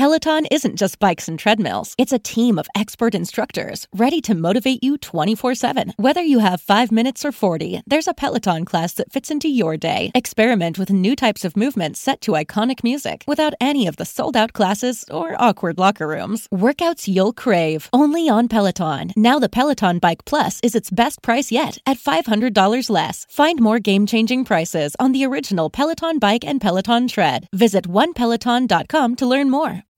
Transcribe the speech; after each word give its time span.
Peloton 0.00 0.46
isn't 0.46 0.76
just 0.76 0.98
bikes 0.98 1.28
and 1.28 1.38
treadmills. 1.38 1.94
It's 1.98 2.14
a 2.14 2.18
team 2.18 2.58
of 2.58 2.70
expert 2.74 3.14
instructors 3.14 3.86
ready 3.92 4.22
to 4.22 4.34
motivate 4.34 4.82
you 4.82 4.96
24 4.96 5.54
7. 5.54 5.92
Whether 5.98 6.22
you 6.22 6.38
have 6.38 6.62
five 6.62 6.90
minutes 6.90 7.22
or 7.22 7.32
40, 7.32 7.82
there's 7.86 8.08
a 8.08 8.14
Peloton 8.14 8.64
class 8.64 8.94
that 8.94 9.12
fits 9.12 9.30
into 9.30 9.50
your 9.50 9.76
day. 9.76 10.10
Experiment 10.14 10.78
with 10.78 10.88
new 10.88 11.14
types 11.14 11.44
of 11.44 11.54
movements 11.54 12.00
set 12.00 12.22
to 12.22 12.32
iconic 12.32 12.82
music 12.82 13.24
without 13.26 13.52
any 13.60 13.86
of 13.86 13.96
the 13.96 14.06
sold 14.06 14.38
out 14.38 14.54
classes 14.54 15.04
or 15.10 15.36
awkward 15.38 15.76
locker 15.76 16.06
rooms. 16.06 16.48
Workouts 16.48 17.06
you'll 17.06 17.34
crave. 17.34 17.90
Only 17.92 18.26
on 18.26 18.48
Peloton. 18.48 19.12
Now 19.18 19.38
the 19.38 19.50
Peloton 19.50 19.98
Bike 19.98 20.24
Plus 20.24 20.60
is 20.62 20.74
its 20.74 20.88
best 20.88 21.20
price 21.20 21.52
yet 21.52 21.76
at 21.84 21.98
$500 21.98 22.88
less. 22.88 23.26
Find 23.28 23.60
more 23.60 23.78
game 23.78 24.06
changing 24.06 24.46
prices 24.46 24.96
on 24.98 25.12
the 25.12 25.26
original 25.26 25.68
Peloton 25.68 26.18
Bike 26.18 26.46
and 26.46 26.58
Peloton 26.58 27.06
Tread. 27.06 27.48
Visit 27.52 27.84
onepeloton.com 27.86 29.16
to 29.16 29.26
learn 29.26 29.50
more. 29.50 29.84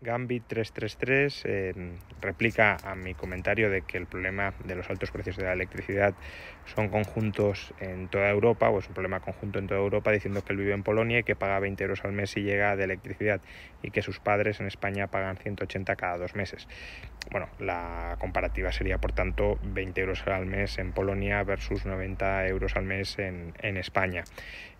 Gambit 0.00 0.44
333 0.46 1.42
eh, 1.44 1.74
replica 2.20 2.76
a 2.84 2.94
mi 2.94 3.14
comentario 3.14 3.68
de 3.68 3.82
que 3.82 3.98
el 3.98 4.06
problema 4.06 4.54
de 4.64 4.76
los 4.76 4.88
altos 4.90 5.10
precios 5.10 5.36
de 5.36 5.42
la 5.42 5.52
electricidad 5.54 6.14
son 6.66 6.88
conjuntos 6.88 7.74
en 7.80 8.06
toda 8.06 8.30
Europa, 8.30 8.68
o 8.68 8.78
es 8.78 8.86
un 8.86 8.94
problema 8.94 9.18
conjunto 9.18 9.58
en 9.58 9.66
toda 9.66 9.80
Europa, 9.80 10.12
diciendo 10.12 10.44
que 10.44 10.52
él 10.52 10.58
vive 10.58 10.72
en 10.72 10.84
Polonia 10.84 11.18
y 11.18 11.24
que 11.24 11.34
paga 11.34 11.58
20 11.58 11.82
euros 11.82 12.04
al 12.04 12.12
mes 12.12 12.30
si 12.30 12.42
llega 12.42 12.76
de 12.76 12.84
electricidad 12.84 13.40
y 13.82 13.90
que 13.90 14.02
sus 14.02 14.20
padres 14.20 14.60
en 14.60 14.66
España 14.66 15.08
pagan 15.08 15.36
180 15.36 15.96
cada 15.96 16.16
dos 16.16 16.36
meses. 16.36 16.68
Bueno, 17.32 17.48
la 17.58 18.16
comparativa 18.20 18.70
sería, 18.70 18.98
por 18.98 19.12
tanto, 19.12 19.58
20 19.64 20.00
euros 20.00 20.24
al 20.28 20.46
mes 20.46 20.78
en 20.78 20.92
Polonia 20.92 21.42
versus 21.42 21.86
90 21.86 22.46
euros 22.46 22.76
al 22.76 22.84
mes 22.84 23.18
en, 23.18 23.52
en 23.60 23.76
España. 23.76 24.22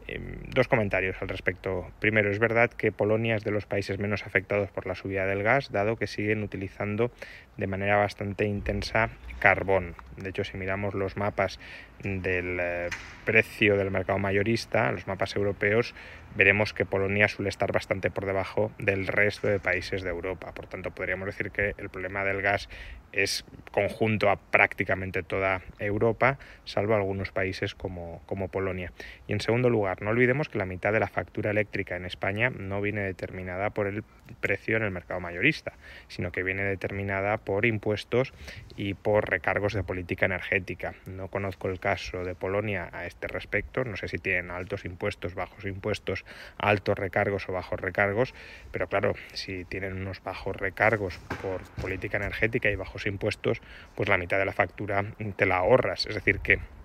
Em, 0.08 0.38
dos 0.54 0.68
comentarios 0.68 1.16
al 1.20 1.28
respecto. 1.28 1.86
Primero, 2.00 2.30
es 2.30 2.38
verdad 2.38 2.70
que 2.70 2.92
Polonia 2.92 3.36
es 3.36 3.44
de 3.44 3.50
los 3.50 3.66
países 3.66 3.98
menos 3.98 4.24
afectados 4.26 4.70
por 4.70 4.86
la 4.86 4.94
subida 4.94 5.26
del 5.26 5.42
gas, 5.42 5.70
dado 5.70 5.96
que 5.96 6.06
siguen 6.06 6.42
utilizando 6.42 7.10
de 7.58 7.66
manera 7.66 7.96
bastante 7.96 8.46
intensa 8.46 9.10
carbón. 9.38 9.94
De 10.16 10.30
hecho, 10.30 10.44
si 10.44 10.56
miramos 10.56 10.94
los 10.94 11.18
mapas 11.18 11.60
del 12.02 12.58
eh, 12.58 12.88
precio 13.26 13.76
del 13.76 13.90
mercado 13.90 14.18
mayorista, 14.18 14.90
los 14.92 15.06
mapas 15.06 15.36
europeos, 15.36 15.94
veremos 16.34 16.72
que 16.72 16.86
Polonia 16.86 17.28
suele 17.28 17.50
estar 17.50 17.72
bastante 17.72 18.10
por 18.10 18.24
debajo 18.24 18.72
del 18.78 19.06
resto 19.06 19.48
de 19.48 19.60
países 19.60 20.02
de 20.02 20.10
Europa. 20.10 20.52
Por 20.54 20.66
tanto, 20.66 20.90
podríamos 20.90 21.26
decir 21.26 21.50
que 21.50 21.74
el 21.76 21.90
problema 21.90 22.24
del 22.24 22.40
gas 22.40 22.68
es 23.12 23.44
conjunto 23.72 24.30
a 24.30 24.36
prácticamente 24.36 25.22
toda 25.22 25.62
Europa, 25.78 26.38
salvo 26.64 26.94
algunos 26.94 27.32
países 27.32 27.74
como, 27.74 28.22
como 28.26 28.48
Polonia. 28.48 28.92
Y 29.26 29.32
en 29.32 29.40
segundo 29.40 29.70
lugar, 29.70 29.97
no 30.00 30.10
olvidemos 30.10 30.48
que 30.48 30.58
la 30.58 30.66
mitad 30.66 30.92
de 30.92 31.00
la 31.00 31.08
factura 31.08 31.50
eléctrica 31.50 31.96
en 31.96 32.04
España 32.04 32.50
no 32.50 32.80
viene 32.80 33.02
determinada 33.02 33.70
por 33.70 33.86
el 33.86 34.04
precio 34.40 34.76
en 34.76 34.82
el 34.82 34.90
mercado 34.90 35.20
mayorista, 35.20 35.72
sino 36.08 36.30
que 36.32 36.42
viene 36.42 36.62
determinada 36.64 37.38
por 37.38 37.66
impuestos 37.66 38.32
y 38.76 38.94
por 38.94 39.28
recargos 39.28 39.72
de 39.72 39.82
política 39.82 40.26
energética. 40.26 40.94
No 41.06 41.28
conozco 41.28 41.68
el 41.68 41.80
caso 41.80 42.24
de 42.24 42.34
Polonia 42.34 42.88
a 42.92 43.06
este 43.06 43.26
respecto, 43.28 43.84
no 43.84 43.96
sé 43.96 44.08
si 44.08 44.18
tienen 44.18 44.50
altos 44.50 44.84
impuestos, 44.84 45.34
bajos 45.34 45.64
impuestos, 45.64 46.24
altos 46.58 46.98
recargos 46.98 47.48
o 47.48 47.52
bajos 47.52 47.80
recargos, 47.80 48.34
pero 48.70 48.88
claro, 48.88 49.14
si 49.32 49.64
tienen 49.64 49.94
unos 49.94 50.22
bajos 50.22 50.56
recargos 50.56 51.20
por 51.40 51.66
política 51.78 52.16
energética 52.16 52.70
y 52.70 52.76
bajos 52.76 53.06
impuestos, 53.06 53.60
pues 53.94 54.08
la 54.08 54.18
mitad 54.18 54.38
de 54.38 54.44
la 54.44 54.52
factura 54.52 55.04
te 55.36 55.46
la 55.46 55.56
ahorras. 55.56 56.06
Es 56.06 56.14
decir, 56.14 56.40
que 56.40 56.77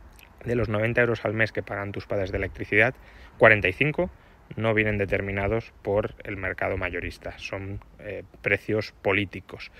de 0.45 0.55
los 0.55 0.69
90 0.69 1.01
euros 1.01 1.25
al 1.25 1.33
mes 1.33 1.51
que 1.51 1.63
pagan 1.63 1.91
tus 1.91 2.05
padres 2.05 2.31
de 2.31 2.37
electricidad, 2.37 2.95
45 3.37 4.09
no 4.55 4.73
vienen 4.73 4.97
determinados 4.97 5.73
por 5.81 6.15
el 6.23 6.37
mercado 6.37 6.77
mayorista, 6.77 7.37
son 7.37 7.79
eh, 7.99 8.23
precios 8.41 8.93
políticos. 9.01 9.71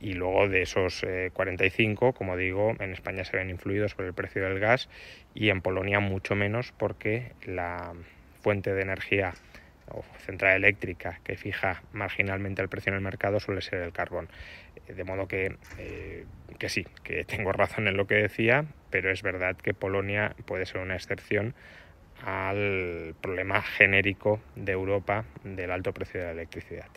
Y 0.00 0.14
luego 0.14 0.48
de 0.48 0.62
esos 0.62 1.04
45, 1.32 2.08
eh, 2.08 2.12
como 2.14 2.36
digo, 2.36 2.74
en 2.80 2.92
España 2.92 3.24
se 3.24 3.36
ven 3.36 3.50
influidos 3.50 3.94
por 3.94 4.06
el 4.06 4.14
precio 4.14 4.42
del 4.42 4.58
gas 4.58 4.88
y 5.34 5.50
en 5.50 5.60
Polonia 5.60 6.00
mucho 6.00 6.34
menos 6.34 6.72
porque 6.76 7.32
la 7.44 7.92
fuente 8.40 8.72
de 8.72 8.80
energía 8.80 9.34
o 9.90 10.04
central 10.18 10.56
eléctrica 10.56 11.20
que 11.24 11.36
fija 11.36 11.82
marginalmente 11.92 12.62
el 12.62 12.68
precio 12.68 12.90
en 12.90 12.96
el 12.96 13.02
mercado 13.02 13.40
suele 13.40 13.60
ser 13.60 13.80
el 13.80 13.92
carbón. 13.92 14.28
Eh, 14.88 14.94
de 14.94 15.04
modo 15.04 15.28
que, 15.28 15.56
que 16.58 16.68
sí, 16.68 16.86
que 17.02 17.24
tengo 17.26 17.52
razón 17.52 17.88
en 17.88 17.96
lo 17.96 18.06
que 18.06 18.16
decía, 18.16 18.64
pero 18.90 19.10
es 19.10 19.22
verdad 19.22 19.56
que 19.56 19.74
Polonia 19.74 20.34
puede 20.46 20.66
ser 20.66 20.80
una 20.80 20.94
excepción 20.94 21.54
al 22.24 23.14
problema 23.20 23.62
genérico 23.62 24.40
de 24.54 24.72
Europa 24.72 25.24
del 25.44 25.70
alto 25.70 25.92
precio 25.92 26.20
de 26.20 26.26
la 26.26 26.32
electricidad. 26.32 26.88